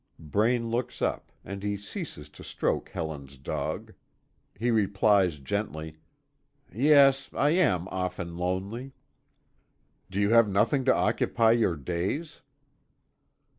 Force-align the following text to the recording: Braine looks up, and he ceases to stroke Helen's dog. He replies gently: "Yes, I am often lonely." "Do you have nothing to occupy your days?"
Braine 0.17 0.71
looks 0.71 0.99
up, 0.99 1.31
and 1.45 1.61
he 1.61 1.77
ceases 1.77 2.27
to 2.29 2.43
stroke 2.43 2.89
Helen's 2.89 3.37
dog. 3.37 3.93
He 4.55 4.71
replies 4.71 5.37
gently: 5.37 5.97
"Yes, 6.73 7.29
I 7.35 7.51
am 7.51 7.87
often 7.91 8.35
lonely." 8.35 8.93
"Do 10.09 10.19
you 10.19 10.31
have 10.31 10.49
nothing 10.49 10.85
to 10.85 10.95
occupy 10.95 11.51
your 11.51 11.75
days?" 11.75 12.41